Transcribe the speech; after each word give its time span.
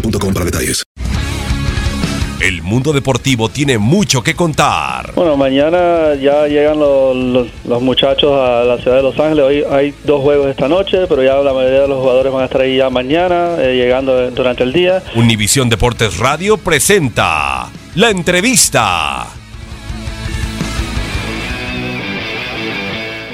boostmobile.com 0.00 0.32
para 0.34 0.44
detalles. 0.44 0.82
El 2.38 2.62
mundo 2.62 2.92
deportivo 2.92 3.48
tiene 3.48 3.78
mucho 3.78 4.22
que 4.22 4.34
contar. 4.34 5.12
Bueno, 5.14 5.36
mañana 5.38 6.14
ya 6.20 6.46
llegan 6.46 6.78
los, 6.78 7.16
los- 7.16 7.48
los 7.64 7.82
muchachos 7.82 8.30
a 8.32 8.62
la 8.62 8.76
ciudad 8.78 8.98
de 8.98 9.02
Los 9.02 9.18
Ángeles. 9.18 9.44
Hoy 9.44 9.64
hay 9.70 9.94
dos 10.04 10.20
juegos 10.20 10.48
esta 10.48 10.68
noche, 10.68 11.06
pero 11.08 11.22
ya 11.24 11.36
la 11.36 11.54
mayoría 11.54 11.80
de 11.80 11.88
los 11.88 11.98
jugadores 11.98 12.30
van 12.32 12.42
a 12.42 12.44
estar 12.44 12.60
ahí 12.60 12.76
ya 12.76 12.90
mañana, 12.90 13.56
eh, 13.58 13.74
llegando 13.74 14.30
durante 14.32 14.64
el 14.64 14.72
día. 14.74 15.02
Univisión 15.16 15.70
Deportes 15.70 16.18
Radio 16.18 16.58
presenta 16.58 17.70
la 17.94 18.10
entrevista. 18.10 19.26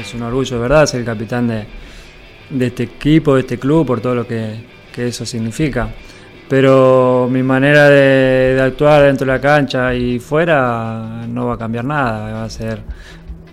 Es 0.01 0.15
un 0.15 0.23
orgullo, 0.23 0.57
de 0.57 0.63
verdad, 0.63 0.87
ser 0.87 1.01
el 1.01 1.07
capitán 1.07 1.49
de, 1.49 1.67
de 2.51 2.67
este 2.69 2.85
equipo, 2.85 3.35
de 3.35 3.41
este 3.41 3.59
club, 3.59 3.85
por 3.85 4.01
todo 4.01 4.15
lo 4.15 4.27
que, 4.29 4.55
que 4.95 5.09
eso 5.09 5.27
significa. 5.27 5.91
Pero 6.49 7.29
mi 7.31 7.43
manera 7.43 7.89
de, 7.89 8.61
actuar 8.61 9.05
dentro 9.05 9.27
de 9.27 9.33
la 9.33 9.41
cancha 9.41 9.95
y 9.95 10.19
fuera 10.19 11.25
no 11.29 11.47
va 11.47 11.55
a 11.55 11.59
cambiar 11.59 11.85
nada, 11.85 12.33
va 12.33 12.45
a 12.45 12.51
ser 12.51 12.83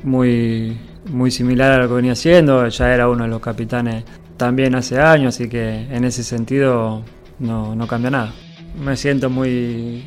muy, 0.03 0.77
muy 1.05 1.31
similar 1.31 1.71
a 1.71 1.83
lo 1.83 1.87
que 1.87 1.93
venía 1.95 2.11
haciendo. 2.13 2.67
Ya 2.67 2.93
era 2.93 3.07
uno 3.07 3.23
de 3.23 3.29
los 3.29 3.39
capitanes 3.39 4.03
también 4.37 4.75
hace 4.75 4.99
años, 4.99 5.35
así 5.35 5.49
que 5.49 5.87
en 5.91 6.03
ese 6.03 6.23
sentido 6.23 7.03
no, 7.39 7.75
no 7.75 7.87
cambia 7.87 8.09
nada. 8.09 8.33
Me 8.83 8.95
siento 8.97 9.29
muy, 9.29 10.03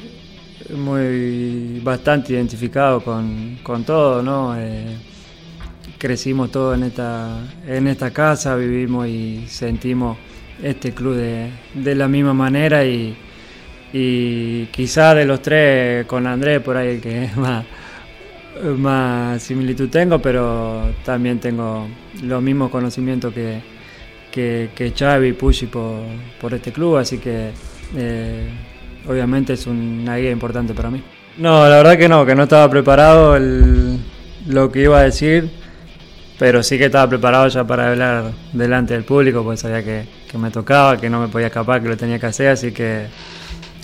muy 0.77 1.81
bastante 1.83 2.35
identificado 2.35 3.03
con, 3.03 3.59
con 3.63 3.85
todo, 3.85 4.23
¿no? 4.23 4.55
Eh, 4.57 4.97
crecimos 5.99 6.51
todos 6.51 6.77
en 6.77 6.85
esta, 6.85 7.39
en 7.67 7.87
esta 7.87 8.11
casa, 8.11 8.57
vivimos 8.57 9.07
y 9.07 9.47
sentimos 9.49 10.19
este 10.63 10.93
club 10.93 11.17
de, 11.17 11.51
de 11.75 11.95
la 11.95 12.09
misma 12.09 12.35
manera 12.35 12.85
y, 12.85 13.17
y 13.93 14.67
quizá 14.67 15.15
de 15.15 15.25
los 15.25 15.43
tres 15.43 16.07
con 16.07 16.27
Andrés 16.27 16.61
por 16.61 16.77
ahí 16.77 16.97
el 16.97 17.01
que 17.01 17.29
más, 17.37 17.65
más 18.79 19.43
similitud 19.43 19.89
tengo, 19.89 20.21
pero 20.21 20.93
también 21.05 21.39
tengo 21.39 21.89
los 22.23 22.43
mismos 22.43 22.71
conocimientos 22.71 23.33
que, 23.35 23.61
que, 24.31 24.71
que 24.75 24.93
Xavi 24.93 25.29
y 25.29 25.33
Pucci 25.33 25.67
por, 25.67 26.01
por 26.41 26.55
este 26.55 26.73
club, 26.73 26.97
así 26.97 27.19
que 27.19 27.51
eh, 27.97 28.49
obviamente 29.09 29.53
es 29.53 29.67
una 29.67 30.17
guía 30.17 30.31
importante 30.31 30.75
para 30.75 30.91
mí. 30.91 31.03
No, 31.39 31.63
la 31.69 31.77
verdad 31.77 31.97
que 31.97 32.09
no, 32.09 32.27
que 32.27 32.35
no 32.35 32.43
estaba 32.45 32.69
preparado 32.71 33.39
lo 33.39 34.71
que 34.71 34.83
iba 34.83 34.99
a 34.99 35.03
decir, 35.05 35.51
pero 36.43 36.61
sí 36.65 36.77
que 36.77 36.87
estaba 36.87 37.09
preparado 37.09 37.47
ya 37.47 37.65
para 37.65 37.93
hablar 37.93 38.33
delante 38.53 38.95
del 38.95 39.05
público, 39.05 39.45
pues 39.45 39.61
sabía 39.61 39.85
que, 39.85 40.07
que 40.29 40.37
me 40.39 40.51
tocaba, 40.51 40.97
que 41.01 41.09
no 41.09 41.21
me 41.21 41.29
podía 41.29 41.47
escapar, 41.47 41.81
que 41.81 41.89
lo 41.89 41.97
tenía 41.97 42.19
que 42.19 42.27
hacer, 42.27 42.49
así 42.49 42.73
que, 42.73 43.07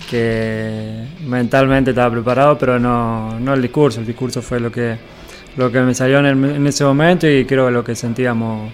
que 0.09 1.05
mentalmente 1.25 1.91
estaba 1.91 2.11
preparado, 2.11 2.57
pero 2.57 2.77
no, 2.79 3.39
no 3.39 3.53
el 3.53 3.61
discurso, 3.61 4.01
el 4.01 4.05
discurso 4.05 4.41
fue 4.41 4.59
lo 4.59 4.69
que, 4.71 4.97
lo 5.55 5.71
que 5.71 5.79
me 5.81 5.93
salió 5.93 6.19
en, 6.19 6.25
el- 6.25 6.67
ese 6.67 6.83
momento 6.83 7.29
y 7.29 7.45
creo 7.45 7.67
que 7.67 7.71
lo 7.71 7.83
que 7.83 7.95
sentíamos 7.95 8.69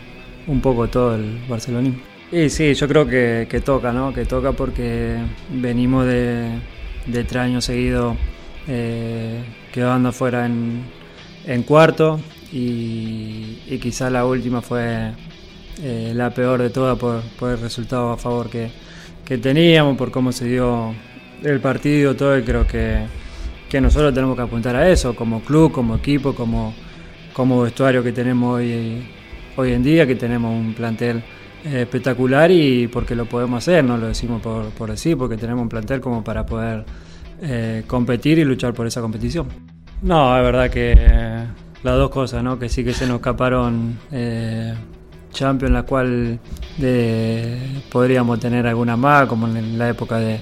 un 0.47 0.61
poco 0.61 0.87
todo 0.87 1.15
el 1.15 1.39
barcelonismo. 1.47 1.99
Y 2.31 2.49
sí, 2.49 2.73
yo 2.73 2.87
creo 2.87 3.05
que, 3.07 3.45
que 3.47 3.59
toca, 3.61 3.91
¿no? 3.91 4.11
Que 4.13 4.25
toca 4.25 4.51
porque 4.51 5.15
venimos 5.51 6.07
de, 6.07 6.49
de 7.05 7.23
tres 7.23 7.43
años 7.43 7.65
seguidos 7.65 8.15
eh, 8.67 9.43
quedando 9.71 10.09
afuera 10.09 10.47
en, 10.47 10.81
en 11.45 11.61
cuarto 11.63 12.19
y, 12.55 13.59
y 13.67 13.77
quizá 13.79 14.09
la 14.09 14.25
última 14.25 14.61
fue 14.61 15.11
eh, 15.83 16.13
la 16.15 16.29
peor 16.33 16.61
de 16.61 16.69
todas 16.69 16.97
por, 16.97 17.21
por 17.37 17.51
el 17.51 17.59
resultado 17.59 18.11
a 18.11 18.17
favor 18.17 18.49
que, 18.49 18.71
que 19.25 19.37
teníamos, 19.37 19.97
por 19.97 20.09
cómo 20.09 20.31
se 20.31 20.45
dio 20.45 20.95
el 21.43 21.59
partido, 21.59 22.15
todo, 22.15 22.37
y 22.37 22.43
creo 22.43 22.65
que, 22.65 23.07
que 23.69 23.81
nosotros 23.81 24.13
tenemos 24.13 24.37
que 24.37 24.43
apuntar 24.43 24.73
a 24.77 24.89
eso, 24.89 25.13
como 25.13 25.41
club, 25.41 25.73
como 25.73 25.97
equipo, 25.97 26.33
como, 26.33 26.73
como 27.33 27.61
vestuario 27.61 28.01
que 28.01 28.13
tenemos 28.13 28.55
hoy, 28.55 29.05
hoy 29.57 29.73
en 29.73 29.83
día, 29.83 30.07
que 30.07 30.15
tenemos 30.15 30.57
un 30.57 30.73
plantel 30.73 31.17
eh, 31.65 31.81
espectacular 31.81 32.49
y 32.51 32.87
porque 32.87 33.15
lo 33.15 33.25
podemos 33.25 33.57
hacer, 33.57 33.83
no 33.83 33.97
lo 33.97 34.07
decimos 34.07 34.41
por, 34.41 34.69
por 34.69 34.91
decir, 34.91 35.17
porque 35.17 35.35
tenemos 35.35 35.61
un 35.61 35.69
plantel 35.69 35.99
como 35.99 36.23
para 36.23 36.45
poder 36.45 36.85
eh, 37.41 37.83
competir 37.85 38.39
y 38.39 38.45
luchar 38.45 38.73
por 38.73 38.87
esa 38.87 39.01
competición. 39.01 39.47
No, 40.01 40.37
es 40.37 40.43
verdad 40.43 40.69
que 40.69 41.64
las 41.85 41.95
dos 41.97 42.09
cosas, 42.09 42.43
¿no? 42.43 42.57
Que 42.57 42.67
sí 42.67 42.83
que 42.83 42.93
se 42.93 43.05
nos 43.05 43.17
escaparon 43.17 43.97
eh, 44.11 44.73
Champions, 45.31 45.71
la 45.73 45.83
cual 45.83 46.39
podríamos 47.91 48.39
tener 48.39 48.65
alguna 48.65 48.97
más, 48.97 49.27
como 49.27 49.47
en 49.47 49.77
la 49.77 49.89
época 49.89 50.17
de, 50.17 50.39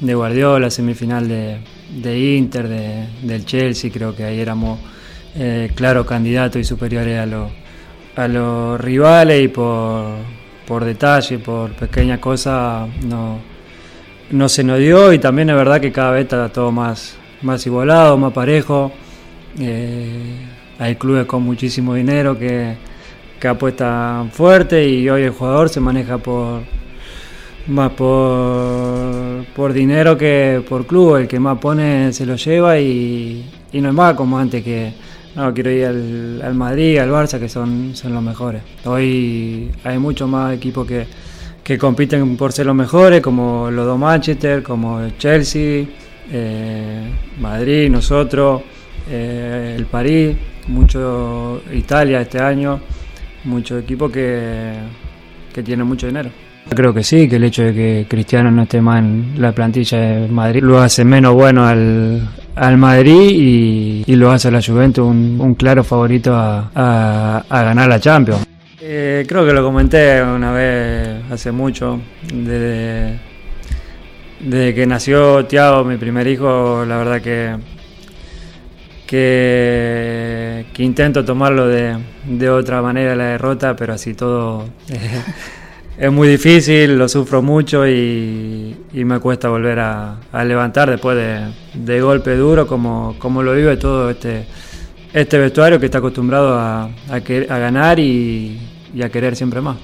de 0.00 0.14
Guardiola, 0.14 0.70
semifinal 0.70 1.28
de, 1.28 2.18
Inter, 2.36 2.68
de- 2.68 3.06
del 3.22 3.44
Chelsea, 3.44 3.90
creo 3.92 4.16
que 4.16 4.24
ahí 4.24 4.40
éramos 4.40 4.78
eh, 5.34 5.70
claro 5.74 6.06
candidatos 6.06 6.60
y 6.60 6.64
superiores 6.64 7.18
a, 8.16 8.28
los 8.28 8.80
rivales 8.80 9.44
y 9.44 9.48
por, 9.48 10.84
detalle, 10.84 11.38
por 11.38 11.72
pequeñas 11.72 12.18
cosas, 12.18 12.88
no, 13.04 14.48
se 14.48 14.64
nos 14.64 14.78
dio 14.78 15.12
y 15.12 15.18
también 15.18 15.50
es 15.50 15.56
verdad 15.56 15.80
que 15.80 15.92
cada 15.92 16.12
vez 16.12 16.22
está 16.22 16.48
todo 16.48 16.72
más, 16.72 17.16
más 17.42 17.64
igualado, 17.66 18.16
más 18.16 18.32
parejo. 18.32 18.90
Eh, 19.58 20.57
hay 20.78 20.96
clubes 20.96 21.26
con 21.26 21.42
muchísimo 21.42 21.94
dinero 21.94 22.38
que, 22.38 22.76
que 23.40 23.48
apuestan 23.48 24.30
fuerte 24.30 24.88
y 24.88 25.08
hoy 25.08 25.22
el 25.22 25.30
jugador 25.30 25.68
se 25.68 25.80
maneja 25.80 26.18
por 26.18 26.62
más 27.66 27.90
por 27.92 29.44
por 29.54 29.72
dinero 29.72 30.16
que 30.16 30.62
por 30.68 30.86
club, 30.86 31.16
el 31.16 31.28
que 31.28 31.40
más 31.40 31.58
pone 31.58 32.12
se 32.12 32.24
lo 32.24 32.36
lleva 32.36 32.78
y, 32.78 33.44
no 33.72 33.88
es 33.88 33.94
más 33.94 34.14
como 34.14 34.38
antes 34.38 34.62
que 34.62 34.92
no 35.34 35.52
quiero 35.52 35.70
ir 35.70 35.84
al, 35.84 36.54
Madrid, 36.54 36.98
al 36.98 37.10
Barça, 37.10 37.38
que 37.38 37.48
son, 37.48 37.94
son 37.94 38.12
los 38.14 38.22
mejores. 38.22 38.62
Hoy 38.84 39.70
hay 39.84 39.98
muchos 39.98 40.28
más 40.28 40.54
equipos 40.54 40.86
que, 40.86 41.06
que 41.62 41.76
compiten 41.76 42.36
por 42.36 42.52
ser 42.52 42.66
los 42.66 42.74
mejores, 42.74 43.20
como 43.20 43.70
los 43.70 43.84
dos 43.84 43.98
Manchester, 43.98 44.62
como 44.62 45.00
el 45.00 45.16
Chelsea, 45.18 45.86
eh, 46.30 47.12
Madrid, 47.40 47.90
nosotros, 47.90 48.62
eh, 49.08 49.74
el 49.76 49.86
París, 49.86 50.36
mucho 50.68 51.62
Italia 51.72 52.20
este 52.20 52.40
año, 52.40 52.80
muchos 53.44 53.82
equipos 53.82 54.10
que, 54.12 54.74
que 55.52 55.62
tienen 55.62 55.86
mucho 55.86 56.06
dinero. 56.06 56.30
Creo 56.70 56.92
que 56.92 57.02
sí, 57.02 57.28
que 57.28 57.36
el 57.36 57.44
hecho 57.44 57.62
de 57.62 57.74
que 57.74 58.06
Cristiano 58.08 58.50
no 58.50 58.62
esté 58.62 58.80
más 58.80 58.98
en 58.98 59.34
la 59.38 59.52
plantilla 59.52 59.98
de 59.98 60.28
Madrid 60.28 60.62
lo 60.62 60.78
hace 60.78 61.02
menos 61.04 61.32
bueno 61.32 61.66
al, 61.66 62.28
al 62.54 62.76
Madrid 62.76 64.04
y, 64.06 64.16
lo 64.16 64.30
hace 64.30 64.48
a 64.48 64.50
la 64.50 64.60
Juventus 64.60 65.04
un, 65.04 65.54
claro 65.54 65.82
favorito 65.82 66.34
a, 66.34 67.42
ganar 67.48 67.88
la 67.88 68.00
Champions. 68.00 68.46
Eh, 68.80 69.24
creo 69.28 69.46
que 69.46 69.52
lo 69.52 69.62
comenté 69.62 70.22
una 70.22 70.52
vez 70.52 71.22
hace 71.30 71.52
mucho, 71.52 72.00
desde, 72.32 73.18
desde 74.40 74.74
que 74.74 74.86
nació 74.86 75.46
Tiago, 75.46 75.84
mi 75.84 75.96
primer 75.96 76.26
hijo, 76.26 76.84
la 76.86 76.98
verdad 76.98 77.20
que, 77.20 77.56
que, 79.06 80.57
intento 80.78 81.24
tomarlo 81.24 81.66
de, 81.66 81.96
de, 82.26 82.50
otra 82.50 82.80
manera 82.82 83.14
la 83.16 83.24
derrota, 83.24 83.74
pero 83.76 83.94
así 83.94 84.14
todo... 84.14 84.64
es 85.98 86.12
muy 86.12 86.28
difícil, 86.28 86.96
lo 86.96 87.08
sufro 87.08 87.42
mucho 87.42 87.86
y, 87.86 88.76
me 88.92 89.18
cuesta 89.18 89.48
volver 89.48 89.80
a, 89.80 90.16
levantar 90.44 90.90
después 90.90 91.18
de, 91.74 92.00
golpe 92.00 92.36
duro 92.36 92.66
como, 92.66 93.16
como 93.18 93.42
lo 93.42 93.54
vive 93.54 93.76
todo 93.76 94.08
este, 94.10 94.46
este 95.12 95.38
vestuario 95.38 95.80
que 95.80 95.86
está 95.86 95.98
acostumbrado 95.98 96.56
a, 96.56 96.84
a, 97.10 97.18
ganar 97.18 97.98
y, 97.98 98.58
a 99.02 99.08
querer 99.08 99.34
siempre 99.34 99.60
más. 99.60 99.76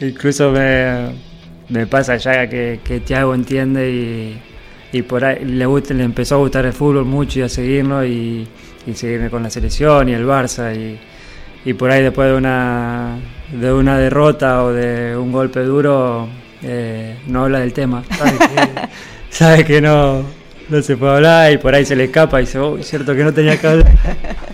Incluso 0.00 0.52
me, 0.52 1.86
pasa 1.86 2.16
ya 2.16 2.46
que, 2.48 2.80
que 2.84 3.00
Thiago 3.00 3.34
entiende 3.34 4.38
y, 4.92 5.02
por 5.02 5.24
ahí 5.24 5.44
le, 5.44 5.66
le 5.66 6.04
empezó 6.04 6.34
a 6.36 6.38
gustar 6.38 6.66
el 6.66 6.72
fútbol 6.72 7.06
mucho 7.06 7.40
y 7.40 7.42
a 7.42 7.48
seguirnos 7.48 8.04
y, 8.04 8.46
y 8.86 8.94
seguirme 8.94 9.30
con 9.30 9.42
la 9.42 9.50
selección 9.50 10.08
y 10.08 10.14
el 10.14 10.24
Barça 10.24 10.74
y 10.74 10.98
y 11.66 11.74
por 11.74 11.90
ahí 11.90 12.00
después 12.00 12.30
de 12.30 12.36
una, 12.36 13.18
de 13.50 13.72
una 13.72 13.98
derrota 13.98 14.62
o 14.62 14.72
de 14.72 15.16
un 15.16 15.32
golpe 15.32 15.60
duro 15.64 16.28
eh, 16.62 17.18
no 17.26 17.42
habla 17.42 17.58
del 17.58 17.72
tema. 17.72 18.04
Sabe 19.30 19.64
que, 19.64 19.80
no, 19.80 20.22
no, 20.68 20.82
se 20.82 20.96
puede 20.96 21.16
hablar 21.16 21.52
y 21.52 21.58
por 21.58 21.74
ahí 21.74 21.84
se 21.84 21.96
le 21.96 22.04
escapa 22.04 22.40
y 22.40 22.44
dice, 22.44 22.60
oh, 22.60 22.78
es 22.78 22.86
cierto 22.86 23.16
que 23.16 23.24
no 23.24 23.34
tenía 23.34 23.60
que 23.60 23.66
hablar. 23.66 23.92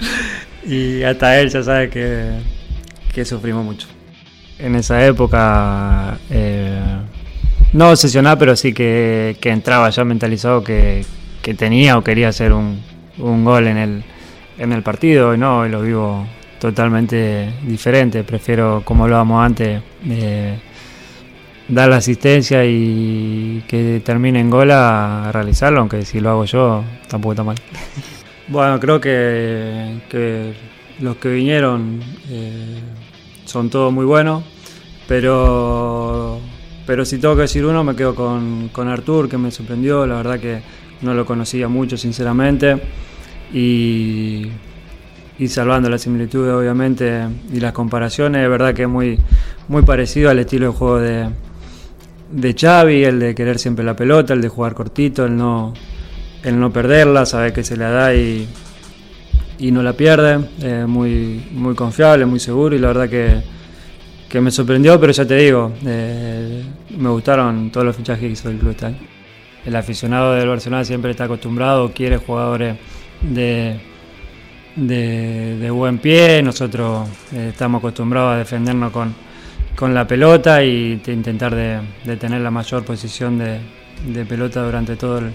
y 0.67 1.02
hasta 1.02 1.38
él 1.38 1.50
ya 1.50 1.62
sabe 1.62 1.90
que, 1.90 2.31
que 3.12 3.26
sufrimos 3.26 3.62
mucho. 3.62 3.88
En 4.58 4.75
esa 4.75 5.05
época, 5.05 6.17
eh, 6.31 6.81
no 7.75 7.90
obsesionado, 7.90 8.38
pero 8.38 8.56
sí 8.56 8.73
que, 8.73 9.37
que 9.38 9.50
entraba 9.50 9.90
ya 9.90 10.02
mentalizado 10.02 10.64
que, 10.64 11.05
que, 11.43 11.52
tenía 11.52 11.99
o 11.99 12.02
quería 12.02 12.29
hacer 12.29 12.55
un, 12.55 12.81
un 13.19 13.44
gol 13.44 13.67
en 13.67 13.76
el, 13.76 14.05
en 14.58 14.72
el 14.72 14.82
partido 14.82 15.34
y 15.34 15.38
no, 15.38 15.66
y 15.66 15.70
lo 15.70 15.82
vivo 15.82 16.26
totalmente 16.58 17.52
diferente. 17.64 18.22
Prefiero, 18.25 18.82
como 18.84 19.04
hablábamos 19.04 19.44
antes, 19.44 19.82
eh, 20.08 20.58
dar 21.69 21.88
la 21.88 21.96
asistencia 21.96 22.64
y 22.64 23.64
que 23.66 24.00
termine 24.04 24.40
en 24.40 24.50
gol 24.50 24.70
a 24.70 25.31
realizarlo, 25.32 25.81
aunque 25.81 26.04
si 26.04 26.20
lo 26.20 26.31
hago 26.31 26.44
yo 26.44 26.84
tampoco 27.08 27.32
está 27.32 27.44
mal. 27.44 27.56
bueno, 28.49 28.78
creo 28.78 29.00
que, 29.00 30.55
los 31.00 31.16
que 31.16 31.28
vinieron 31.31 32.00
eh, 32.31 32.78
son 33.44 33.70
todos 33.70 33.93
muy 33.93 34.05
buenos, 34.05 34.44
pero, 35.08 36.38
pero 36.87 37.05
si 37.05 37.19
tengo 37.19 37.34
que 37.34 37.43
decir 37.43 37.64
uno, 37.64 37.82
me 37.82 37.96
quedo 37.96 38.14
con, 38.14 38.69
con 38.69 38.88
Artur, 38.88 39.28
que 39.28 39.38
me 39.38 39.50
sorprendió, 39.50 40.06
la 40.06 40.16
verdad 40.16 40.38
que 40.38 40.60
no 41.00 41.14
lo 41.14 41.26
conocía 41.26 41.69
mucho, 41.69 41.96
sinceramente. 41.96 42.81
Y 43.52 44.49
y 45.38 45.49
salvando 45.49 45.90
las 45.90 46.02
similitudes 46.02 46.52
obviamente 46.52 47.26
y 47.52 47.58
las 47.58 47.72
comparaciones, 47.72 48.44
es 48.44 48.49
verdad 48.49 48.75
que 48.75 48.82
es 48.82 48.88
muy, 48.88 49.19
muy 49.66 49.82
parecido 49.82 50.31
al 50.31 50.38
estilo 50.38 50.66
de 50.66 50.72
juego 50.72 51.00
de, 51.00 51.28
de 52.31 52.54
Xavi, 52.54 53.04
el 53.04 53.19
de 53.19 53.34
querer 53.34 53.58
siempre 53.58 53.84
la 53.84 53.96
pelota, 53.96 54.34
el 54.34 54.40
de 54.40 54.49
jugar 54.49 54.75
cortito, 54.75 55.25
el 55.25 55.37
no, 55.37 55.75
el 56.44 56.60
no 56.60 56.72
perderla, 56.72 57.26
saber 57.26 57.52
que 57.52 57.64
se 57.64 57.76
la 57.76 57.90
da 57.90 58.14
y, 58.14 58.46
y 59.58 59.70
no 59.72 59.82
la 59.82 59.94
pierde, 59.94 60.38
muy, 60.87 61.44
muy 61.50 61.75
confiable, 61.75 62.25
muy 62.25 62.38
seguro 62.38 62.76
y 62.76 62.78
la 62.78 62.88
verdad 62.88 63.08
que, 63.08 63.43
que 64.28 64.40
me 64.40 64.52
sorprendió, 64.52 65.00
pero 65.00 65.12
ya 65.12 65.26
te 65.26 65.34
digo, 65.34 65.72
eh, 65.84 66.62
me 66.96 67.08
gustaron 67.08 67.70
todos 67.72 67.87
los 67.87 67.96
fichajes 67.96 68.20
que 68.20 68.28
hizo 68.28 68.48
el 68.48 68.58
club 68.58 68.72
este 68.72 68.94
El 69.64 69.75
aficionado 69.75 70.34
del 70.34 70.48
Barcelona 70.48 70.84
siempre 70.84 71.10
está 71.10 71.25
acostumbrado, 71.25 71.90
quiere 71.93 72.19
jugadores 72.19 72.76
de 73.22 73.92
de, 74.76 75.70
buen 75.70 75.98
pie, 75.98 76.42
nosotros 76.42 77.08
eh, 77.32 77.48
estamos 77.50 77.80
acostumbrados 77.80 78.34
a 78.34 78.38
defendernos 78.38 78.92
con, 78.92 79.14
con 79.76 79.94
la 79.94 80.06
pelota 80.06 80.62
y 80.64 81.00
intentar 81.06 81.54
de, 81.54 82.16
tener 82.16 82.40
la 82.40 82.50
mayor 82.50 82.84
posición 82.84 83.38
de, 83.38 84.24
pelota 84.24 84.62
durante 84.62 84.96
todo 84.96 85.19
el, 85.19 85.32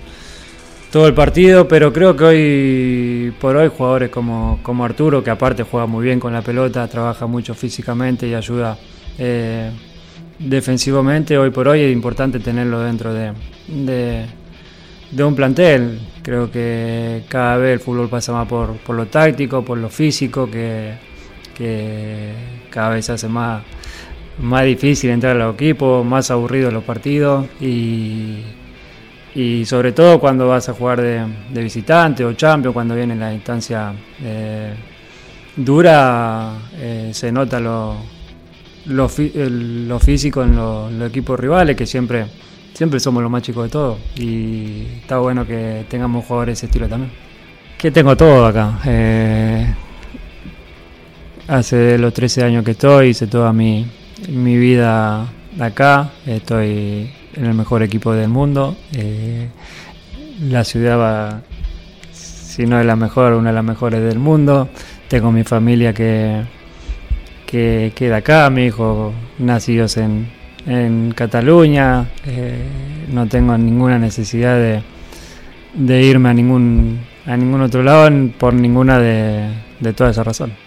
todo 0.91 1.07
el 1.07 1.13
partido, 1.13 1.67
pero 1.67 1.93
creo 1.93 2.15
que 2.15 2.23
hoy 2.23 3.33
por 3.39 3.55
hoy 3.55 3.69
jugadores 3.69 4.09
como, 4.09 4.59
como 4.63 4.83
Arturo, 4.83 5.23
que 5.23 5.29
aparte 5.29 5.63
juega 5.63 5.85
muy 5.85 6.03
bien 6.03 6.19
con 6.19 6.33
la 6.33 6.41
pelota, 6.41 6.87
trabaja 6.87 7.27
mucho 7.27 7.53
físicamente 7.53 8.27
y 8.27 8.33
ayuda 8.33 8.77
eh, 9.17 9.71
defensivamente, 10.39 11.37
hoy 11.37 11.51
por 11.51 11.67
hoy 11.67 11.81
es 11.81 11.93
importante 11.93 12.39
tenerlo 12.39 12.81
dentro 12.81 13.13
de 13.13 14.25
de 15.11 15.23
un 15.23 15.35
plantel. 15.35 15.99
Creo 16.27 16.51
que 16.51 17.23
cada 17.29 17.55
vez 17.55 17.71
el 17.75 17.79
fútbol 17.79 18.09
pasa 18.09 18.33
más 18.33 18.49
por, 18.49 18.75
por 18.79 18.97
lo 18.97 19.05
táctico, 19.05 19.63
por 19.63 19.77
lo 19.77 19.87
físico, 19.87 20.51
que, 20.51 20.91
cada 22.69 22.89
vez 22.89 23.05
se 23.05 23.13
hace 23.13 23.29
más, 23.29 23.63
más 24.39 24.65
difícil 24.65 25.11
entrar 25.11 25.39
al 25.39 25.53
equipo, 25.53 26.03
más 26.03 26.29
aburridos 26.29 26.73
los 26.73 26.83
partidos 26.83 27.45
y, 27.61 28.41
y 29.35 29.63
sobre 29.65 29.93
todo 29.93 30.19
cuando 30.19 30.49
vas 30.49 30.67
a 30.67 30.73
jugar 30.73 31.01
de, 31.01 31.63
visitante 31.63 32.25
o 32.25 32.33
champion, 32.33 32.73
cuando 32.73 32.93
viene 32.93 33.15
la 33.15 33.33
instancia 33.33 33.93
eh, 34.21 34.73
dura, 35.55 36.57
eh, 36.75 37.11
se 37.13 37.31
nota 37.31 37.57
lo, 37.61 37.95
lo 38.87 39.07
físico 39.07 40.43
en 40.43 40.57
los 40.57 41.09
equipos 41.09 41.39
rivales 41.39 41.77
que 41.77 41.85
siempre 41.85 42.25
siempre 42.77 42.99
somos 42.99 43.23
los 43.23 43.31
más 43.31 43.41
chicos 43.41 43.63
de 43.63 43.69
todo 43.71 43.97
y 44.15 44.85
está 45.01 45.17
bueno 45.17 45.47
que 45.47 45.83
tengamos 45.89 46.23
jugadores 46.25 46.53
de 46.53 46.53
ese 46.53 46.65
estilo 46.67 46.87
también. 46.87 47.11
Que 47.75 47.89
tengo 47.89 48.15
todo 48.15 48.45
acá. 48.45 48.79
Eh, 48.85 49.65
hace 51.47 51.97
los 51.97 52.13
13 52.13 52.43
años 52.43 52.63
que 52.63 52.71
estoy, 52.71 53.09
hice 53.09 53.25
toda 53.25 53.51
mi, 53.51 53.87
mi 54.29 54.57
vida 54.57 55.25
acá, 55.59 56.11
estoy 56.27 57.09
en 57.33 57.45
el 57.45 57.55
mejor 57.55 57.81
equipo 57.81 58.13
del 58.13 58.29
mundo. 58.29 58.77
Eh, 58.93 59.49
la 60.47 60.63
ciudad 60.63 60.99
va, 60.99 61.41
si 62.11 62.67
no 62.67 62.79
es 62.79 62.85
la 62.85 62.95
mejor, 62.95 63.33
una 63.33 63.49
de 63.49 63.55
las 63.55 63.65
mejores 63.65 64.03
del 64.03 64.19
mundo. 64.19 64.69
Tengo 65.07 65.31
mi 65.31 65.43
familia 65.43 65.93
que, 65.93 66.43
que 67.47 67.91
queda 67.95 68.17
acá, 68.17 68.47
mi 68.51 68.65
hijo 68.65 69.13
nacidos 69.39 69.97
en, 69.97 70.36
en 70.67 71.11
Cataluña, 71.13 72.05
eh, 72.25 72.61
no 73.11 73.27
tengo 73.27 73.57
ninguna 73.57 73.97
necesidad 73.97 74.57
de, 75.73 76.03
irme 76.03 76.29
a 76.29 76.33
ningún, 76.33 76.99
a 77.25 77.37
ningún 77.37 77.61
otro 77.61 77.81
lado 77.83 78.09
por 78.37 78.53
ninguna 78.53 78.99
de, 78.99 79.49
de 79.79 79.93
todas 79.93 80.15
esas 80.15 80.27
razones. 80.27 80.66